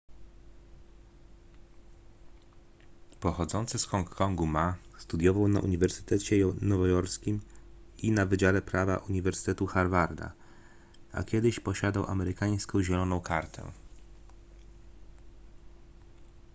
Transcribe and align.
pochodzący 3.19 3.79
z 3.79 3.85
hongkongu 3.85 4.45
ma 4.47 4.75
studiował 4.97 5.47
na 5.47 5.59
uniwersytecie 5.61 6.35
nowojorskim 6.61 7.39
i 7.97 8.11
na 8.11 8.25
wydziale 8.25 8.61
prawa 8.61 8.97
uniwersytetu 8.97 9.65
harvarda 9.67 10.31
a 11.11 11.23
kiedyś 11.23 11.59
posiadał 11.59 12.05
amerykańską 12.09 12.83
zieloną 12.83 13.19
kartę 13.21 13.71